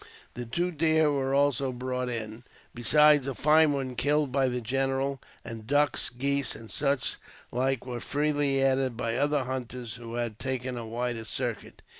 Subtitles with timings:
[0.33, 2.37] The two deer were also brought in.
[2.39, 6.71] 64 AUTOBIOGBAPHY OF besides a fine one killed by the general, and ducks, geese, and
[6.71, 7.17] such
[7.51, 11.83] like were freely added by the other hunters, who had taken a wider circuit.